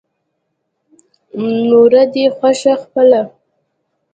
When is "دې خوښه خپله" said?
2.13-3.21